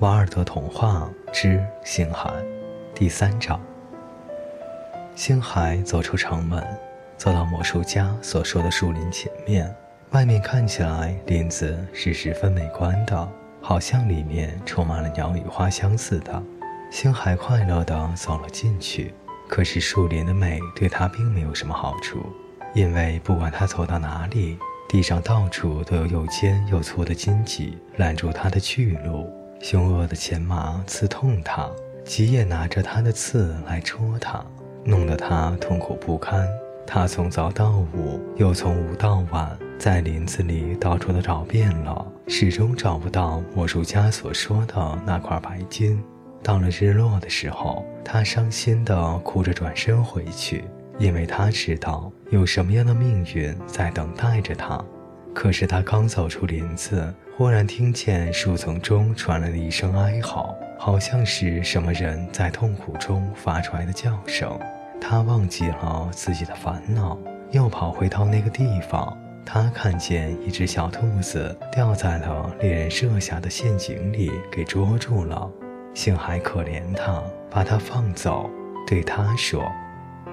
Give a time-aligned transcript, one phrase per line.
[0.00, 2.30] 瓦尔德童话之星海，
[2.94, 3.58] 第三章。
[5.14, 6.62] 星海走出城门，
[7.16, 9.74] 走到魔术家所说的树林前面。
[10.10, 13.26] 外面看起来林子是十分美观的，
[13.62, 16.42] 好像里面充满了鸟语花香似的。
[16.90, 19.14] 星海快乐地走了进去。
[19.48, 22.20] 可是树林的美对他并没有什么好处，
[22.74, 24.58] 因为不管他走到哪里，
[24.90, 29.32] 地上到处都有又尖又粗的荆棘拦住他的去路。
[29.60, 31.68] 凶恶的前马刺痛他，
[32.04, 34.44] 棘也拿着他的刺来戳他，
[34.84, 36.46] 弄得他痛苦不堪。
[36.86, 46.00] 他从早到午，又从午到晚，在林子里到处都找遍了，始终找不到魔术家所说的那块白金。
[46.44, 50.64] 到了日落的时候，他伤心地哭着转身回去，
[50.96, 54.80] 因为他知道有什么样的命运在等待着他。
[55.36, 64.58] 可是他刚走出林子，忽然听见树丛中传来了一声哀嚎，好像是什么人在痛苦中发出来的叫声。
[64.98, 67.18] 他忘记了自己的烦恼，
[67.50, 69.14] 又跑回到那个地方。
[69.44, 75.48] 他看见一只小兔子掉在了猎人设下的陷阱里，给捉住了。
[75.92, 78.48] 幸还可怜他，把他放走，
[78.86, 79.70] 对他说：“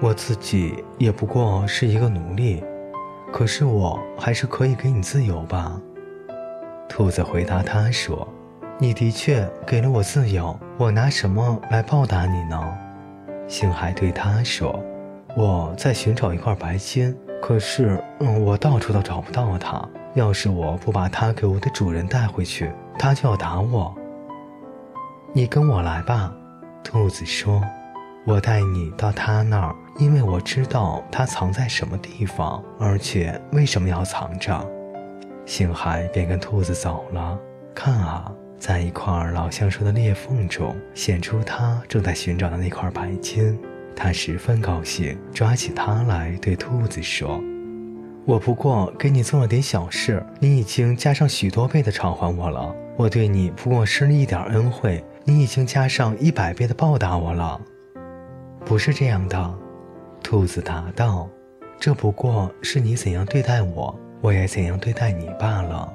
[0.00, 2.64] 我自己也不过是一个奴隶，
[3.34, 5.80] 可是我还是可以给你自由吧？”
[6.88, 8.28] 兔子回答他说
[8.78, 12.62] ：“你的确给了我自由，我拿什么来报答你呢？”
[13.48, 14.78] 星海对他说
[15.36, 19.84] ：“我在寻找一块白金，可是，嗯，我到处都找不到它。
[20.14, 23.92] 要是我不把它给我的主人带回去，他就要打我。”
[25.34, 26.32] 你跟我来吧，
[26.84, 27.60] 兔子说
[28.24, 34.66] ：“我带你到他那儿，因为我知道它藏在什么地方，而且为什么要藏着。”
[35.46, 37.38] 星海便跟兔子走了。
[37.74, 43.58] 看啊，在一块老橡树的裂缝中，显出他正在寻找的那块白金。
[43.96, 47.40] 他十分高兴，抓起它来对兔子说
[48.26, 52.74] ：“我不过给你做了点小事，你已经加上许多倍的偿还我了。
[52.96, 57.58] 我对你不过施了一点恩惠。”你已经加上一百倍的报答我了，
[58.62, 59.54] 不是这样的，
[60.24, 61.28] 兔子答道
[61.78, 65.92] ：“这不过是你怎样对待我，我也怎样对待你罢了。”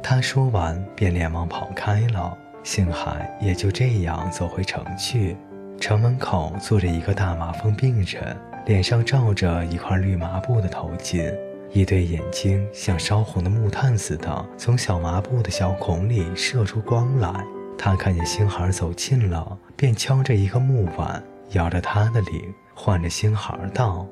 [0.00, 2.38] 他说完便连忙跑开了。
[2.62, 5.36] 星海也就这样走回城去。
[5.80, 11.34] 城门口坐着一个大麻风病人，脸上罩着一块绿麻布的头巾，
[11.72, 17.44] 一对眼睛像烧红的木炭似的，从小麻布的小孔里射出光来。
[17.76, 22.54] 他看见星孩走近了，便敲着一个木碗，摇着他的铃，
[22.84, 24.04] 唤着星孩道：“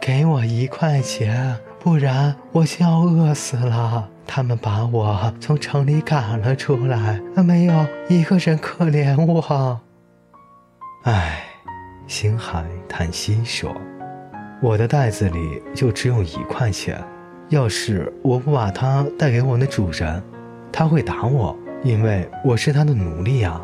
[0.00, 4.08] 给我一块钱，不然我就要饿死了。
[4.26, 9.80] 他们把我从城里赶了出来，没有一个人可怜我。”
[11.06, 11.44] 唉，
[12.08, 13.72] 星海叹息说
[14.60, 17.00] ：“我的袋子里就只有一块钱，
[17.48, 20.20] 要是我不把它带给我的主人，
[20.72, 23.62] 他会打我。”因为我是他的奴隶啊。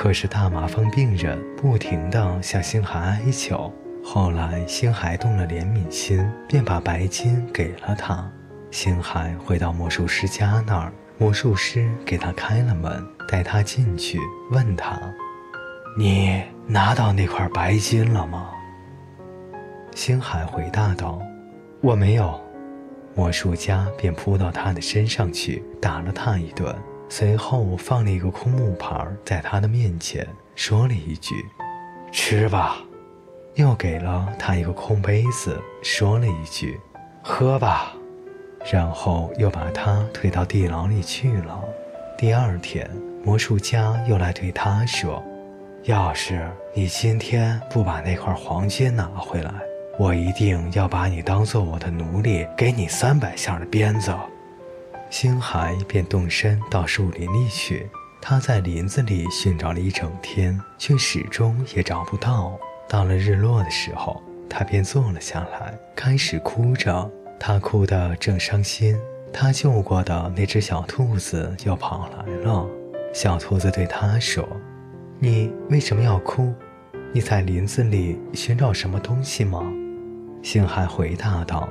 [0.00, 8.30] 可是大麻风病人不停地向星海哀求，后来星海动了怜悯心，便把白金给了他。
[8.70, 14.20] 星海回到魔术师家那儿，魔术师给他开了门，带他进去，
[14.52, 14.96] 问他
[15.98, 18.50] ：“你拿到那块白金了吗？”
[19.96, 21.20] 星海回答道
[21.82, 22.40] ：“我没有。”
[23.16, 26.72] 魔术家便扑到他的身上去，打了他一顿，
[27.08, 31.34] 随后放了一个空木盘在他的面前，说了一句
[32.12, 32.78] ：“吃吧。”
[33.56, 36.78] 又给了他一个空杯子，说了一句
[37.22, 37.92] ：“喝吧。”
[38.70, 41.64] 然后又把他推到地牢里去了。
[42.16, 42.88] 第二天，
[43.24, 45.24] 魔术家又来对他说
[45.84, 49.52] ：“要是你今天不把那块黄金拿回来，”
[49.98, 54.14] 我一定要把你当做我的奴隶，给你三百下的鞭子。
[55.10, 57.88] 星海便动身到树林里去。
[58.20, 62.58] 他在林子里寻找了一整天，却始终也找不到。
[62.88, 67.10] 到了日落的时候，他便坐了下来，开始哭着。
[67.40, 68.98] 他哭得正伤心，
[69.32, 72.66] 他救过的那只小兔子又跑来了。
[73.14, 74.46] 小兔子对他说
[75.20, 76.52] ：“你为什么要哭？
[77.14, 79.62] 你在林子里寻找什么东西吗？”
[80.42, 81.68] 星海回答道：“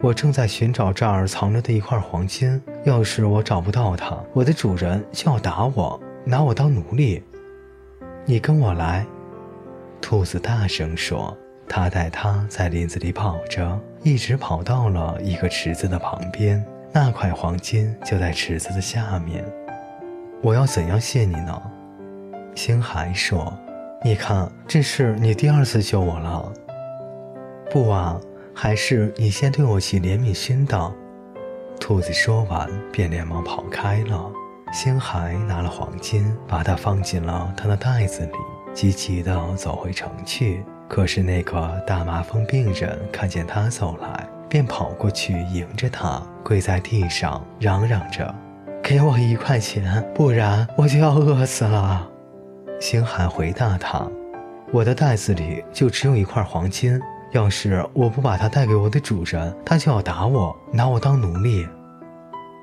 [0.00, 2.60] 我正在寻找这儿藏着的一块黄金。
[2.84, 7.22] 要是我找不到它，我的主人就要打我，拿我当奴隶。
[8.24, 9.06] 你跟我来。”
[10.00, 11.36] 兔子大声说。
[11.68, 16.62] 他带他在林子里跑着，一直跑到了一个池子的旁边。
[16.92, 19.42] 那块黄金就在池子的下面。
[20.42, 21.62] 我要怎样谢你呢？
[22.54, 23.56] 星海说
[24.04, 26.52] ：“你看，这是你第二次救我了。
[27.70, 28.20] 不啊，
[28.52, 30.92] 还是你先对我起怜悯心的。”
[31.80, 34.30] 兔子说完，便连忙跑开了。
[34.72, 38.32] 星海拿了黄金，把它放进了他的袋子里，
[38.72, 40.64] 急急地走回城去。
[40.88, 48.34] 可是那个大麻风病人看见他走来，便跑过去迎着他，跪在地上嚷嚷着
[48.82, 52.08] ：“给我一块钱，不然我就要饿死了。”
[52.80, 54.06] 星海回答他
[54.72, 57.00] ：“我的袋子里就只有一块黄金，
[57.32, 61.66] 要是我不把它带给我的主人，他就要打我，拿我当奴隶。”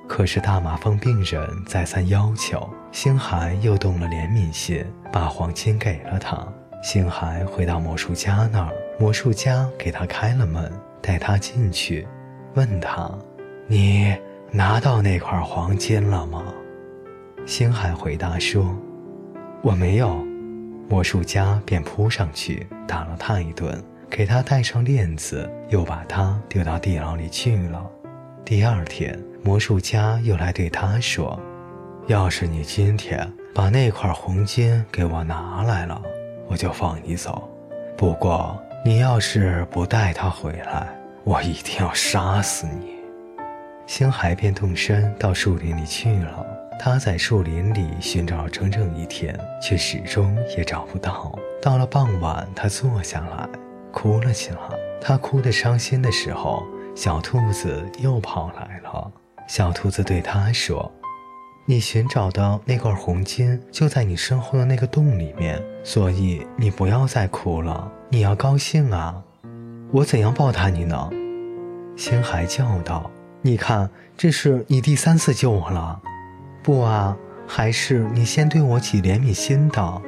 [0.08, 6.48] 可是大麻风病人再三要求，星海又动了怜悯心，把黄金给了他。
[6.82, 12.08] 星海回到魔术家那儿，魔术家给他开了门，带他进去，
[12.56, 13.12] 问他
[13.68, 14.16] ：“你
[14.52, 16.44] 拿到那块黄金了吗？”
[17.46, 18.76] 星海回答说
[19.62, 20.18] ：“我没有。”
[20.90, 23.80] 魔术家便扑上去打了他一顿，
[24.10, 27.86] 给他戴上链子，又把他丢到地牢里去了。
[28.44, 29.18] 第二天。
[29.42, 31.40] 魔术家又来对他说
[32.08, 33.26] ：“要是你今天
[33.56, 36.00] 把那块红金给我拿来了，
[36.46, 37.50] 我就放你走。
[37.96, 42.96] 不过你要是不带他回来，我一定要杀死你。”
[43.88, 46.46] 星海便动身到树林里去了。
[46.78, 51.34] 他在树林里寻找整整一天，却始终也找不到。
[51.62, 53.48] 到了傍晚，他坐下来，
[53.92, 54.58] 哭了起来。
[55.02, 56.64] 他哭得伤心的时候，
[56.94, 59.12] 小兔子又跑来了。
[59.48, 60.92] 小兔子对他说
[61.66, 69.24] ：“你寻找的那块红金就在你身后的那个洞里面，所以你不要再哭了，你要高兴啊！
[69.92, 71.10] 我怎样报答你呢？”
[71.96, 73.10] 星海叫道
[73.42, 76.00] ：“你看，这是你第三次救我了。
[76.62, 80.02] 不啊，还是你先对我起怜悯心的。”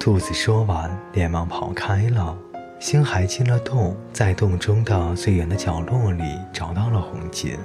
[0.00, 2.36] 兔子说完，连忙跑开了。
[2.80, 6.22] 星海进了洞，在洞中的最远的角落里
[6.52, 7.56] 找到了红金。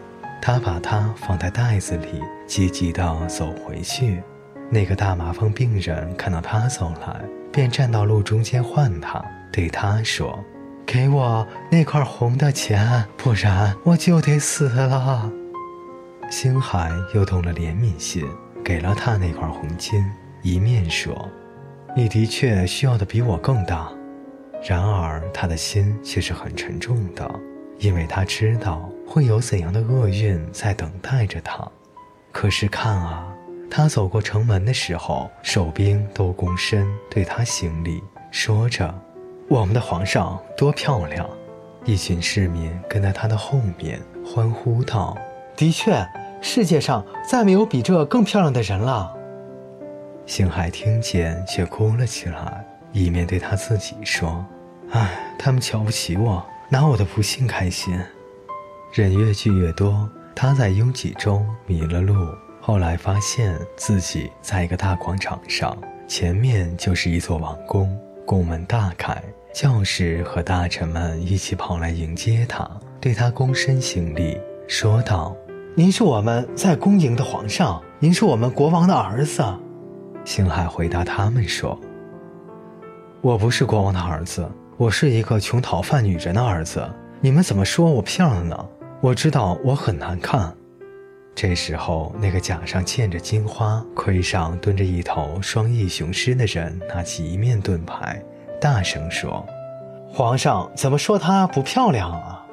[0.41, 4.21] 他把它放在袋子里，急急地走回去。
[4.69, 7.21] 那个大麻风病人看到他走来，
[7.51, 10.43] 便站到路中间唤他，对他说
[10.83, 15.31] ：“给我那块红的钱，不然我就得死了。”
[16.29, 18.27] 星海又动了怜悯心，
[18.65, 20.03] 给了他那块红金，
[20.41, 21.29] 一面说
[21.95, 23.89] ：“你的确需要的比我更大。”
[24.63, 27.29] 然而他的心却是很沉重的。
[27.79, 31.67] 因为他知道会有怎样的厄运在等待着他，
[32.31, 33.27] 可是看啊，
[33.69, 38.01] 他走过城门的时候，守兵都躬身对他行礼，
[38.31, 38.93] 说着
[39.49, 41.29] ：“我们的皇上多漂亮！”
[41.83, 45.17] 一群市民跟在他的后面欢呼道
[45.57, 46.07] ：“的确，
[46.39, 49.13] 世界上再没有比这更漂亮的人了。”
[50.25, 54.45] 星海听见，却哭了起来，一面对他自己说
[54.93, 57.95] ：“唉，他们瞧不起我。”拿我的不幸开心，
[58.93, 62.15] 人越聚越多，他在拥挤中迷了路。
[62.59, 67.95] 后来发现自己在一个大广场上，前面就是一座王宫，
[68.25, 69.21] 宫门大开，
[69.53, 72.67] 教士和大臣们一起跑来迎接他，
[72.99, 74.35] 对他躬身行礼，
[74.67, 75.35] 说道
[75.77, 79.43] ：“您是我们在宫迎的皇上，您是我们国王的儿子。”
[80.25, 81.79] 星海回答他们说
[83.21, 84.49] ：“我不是国王的儿子。”
[84.83, 86.85] 我是一个穷讨饭女人的儿子，
[87.21, 88.69] 你们怎么说我漂亮呢？
[88.99, 90.53] 我知道我很难看。
[91.33, 98.21] 这时候，那个甲上嵌着金花、盔上蹲着一头双翼雄狮的人拿起一面盾牌，
[98.59, 99.45] 大声说
[100.11, 102.45] ：“皇上怎么说她不漂亮啊？”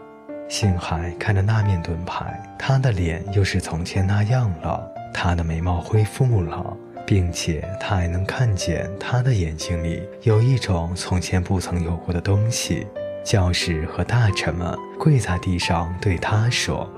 [0.48, 6.76] 星海看着那面盾牌，他的脸又是从前那样了，他的眉毛恢复了。
[7.10, 12.86] 并且他还能看见，他的眼睛里有一种从前不曾有过的东西。
[13.24, 16.88] 教士和大臣们跪在地上对他说：“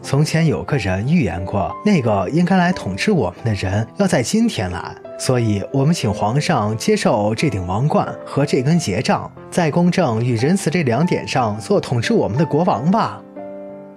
[0.00, 13.22] 从前有个人预言过，那个应该来统治我们的人要在今天来，所以我们请皇上接受这顶王冠和这根结杖，在公正与仁慈这两点上做统治我们的国王吧。”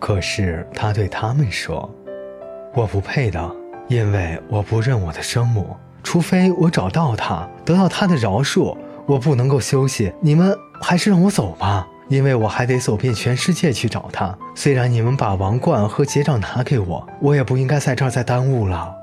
[0.02, 1.90] 可是他对他们说
[2.76, 3.50] ：“我不配的。”
[3.88, 8.76] 因为我不认我的生母，除非我找到她，得到她的饶恕，
[9.06, 10.12] 我不能够休息。
[10.22, 14.36] 你们还是让我走吧，因为我还得走遍全世界去找她。
[14.56, 18.94] 虽然你们把王冠和结账拿给我，我也不应该在这儿再耽误了。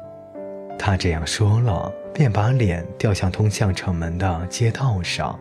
[0.78, 5.38] 他这样说了，便把脸掉向通向城门的街道上。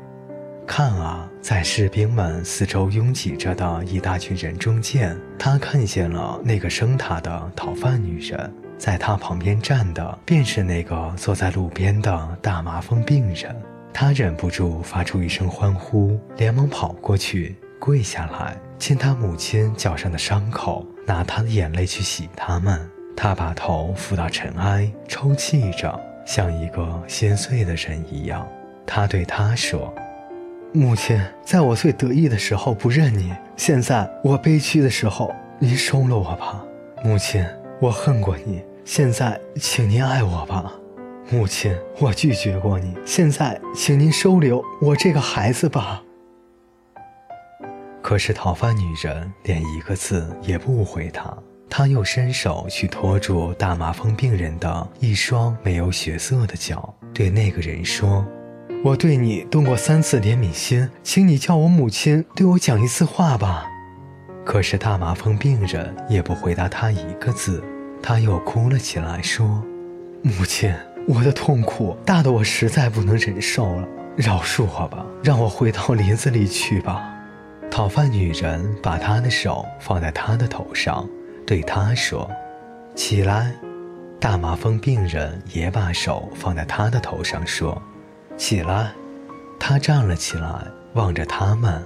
[0.68, 8.54] 看啊，在士兵们四周拥挤着的一大群人中间，他看见了那个生他的讨饭女人。
[8.82, 13.56] 在他旁边站的便是那个坐在路边的大麻风病人。
[13.94, 22.90] 他忍不住发出一声欢呼，连忙跑过去，跪下来亲他母亲脚上的伤口，拿他的眼泪去洗他们。
[23.16, 28.48] 他把头伏到尘埃，抽泣着，像一个心碎的人一样。
[28.88, 29.94] 他对他说
[30.74, 36.66] ：“母亲，在我最得意的时候不认你，现在我悲屈的时候，您收了我吧。
[37.04, 37.46] 母亲，
[37.80, 40.74] 我恨过你。”现在，请您爱我吧，
[41.30, 41.76] 母亲。
[42.00, 46.02] 我拒绝过你，现在，请您收留我这个孩子吧。
[48.02, 51.32] 可是讨饭女人连一个字也不回他，
[51.70, 58.26] 她又伸手去托住大麻风病人的一双没有血色的脚，对那个人说
[58.84, 63.68] ：“我对你动过三次怜悯心，请你叫我母亲对我讲一次话吧。”
[64.44, 67.64] 可是大麻风病人也不回答他一个字。
[68.04, 69.64] 他又哭了起来，说
[70.24, 70.74] ：“母亲，
[71.08, 77.08] 我的痛苦大得我实在不能忍受了，饶恕我吧，让我回到林子里去吧。”
[77.72, 81.08] 讨饭女人把她的手放在他的头上，
[81.48, 82.30] 对他说
[82.96, 83.54] ：“起来。”
[84.20, 87.82] 大麻风病人也把手放在他的头上，说
[88.36, 88.92] ：“起来。”
[89.58, 91.82] 他站了起来，望着他们。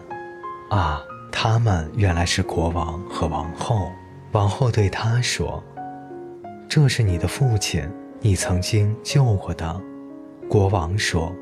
[0.69, 3.91] 啊，他们原来是国王和王后。
[4.31, 5.63] 王后对他说。
[6.67, 7.87] 这是你的父亲，
[8.19, 9.81] 你曾经救过的。
[10.49, 11.33] 国王说：“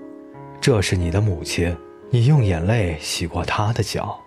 [0.61, 1.75] 这是你的母亲，
[2.09, 4.19] 你用眼泪洗过她的脚。”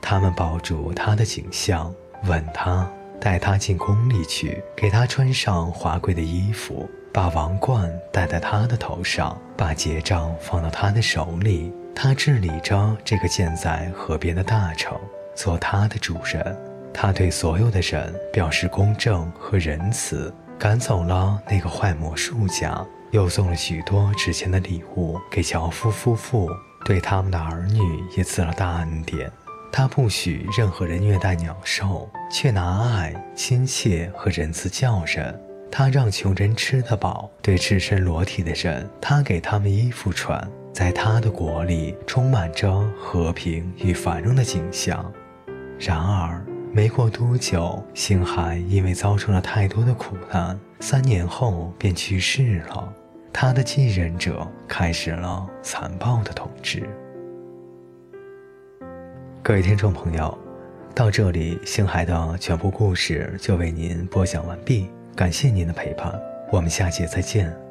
[0.00, 1.92] 他们抱住他的景象，
[2.26, 2.88] 吻他，
[3.20, 11.72] 带他进宫里去，给他穿上华贵的衣服，把王冠戴在他的头上，把结账放到他的手里。
[11.94, 14.96] 他治理着这个建在河边的大城，
[15.34, 16.56] 做他的主人。
[16.98, 26.50] 他对所有的人表示公正和仁慈，赶走了那个坏魔术家，又送了许多值钱的礼物给樵夫夫妇，
[26.86, 29.30] 对他们的儿女也赐了大恩典。
[29.70, 35.38] 他不许任何人虐待鸟兽，却拿爱、亲切和仁慈教人。
[35.70, 40.42] 他让穷人吃得饱，对赤身裸体的人，他给他们衣服穿。
[40.72, 45.12] 在他的国里，充满着和平与繁荣的景象。
[45.78, 46.42] 然而。
[46.76, 52.92] 没过多久，星海因为遭受了太多的苦难，三年后便去世了。
[53.32, 56.86] 他的继任者开始了残暴的统治。
[59.42, 60.36] 各位听众朋友，
[60.94, 66.12] 到这里，星海的全部故事就为您播讲完毕，感谢您的陪伴，
[66.52, 67.65] 我们下节再见。